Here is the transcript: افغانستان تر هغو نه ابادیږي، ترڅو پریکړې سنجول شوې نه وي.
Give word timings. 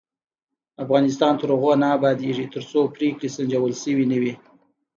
افغانستان 0.83 1.33
تر 1.41 1.47
هغو 1.55 1.71
نه 1.81 1.87
ابادیږي، 1.97 2.45
ترڅو 2.53 2.79
پریکړې 2.95 3.29
سنجول 3.35 3.73
شوې 3.81 4.05
نه 4.11 4.17
وي. 4.21 4.33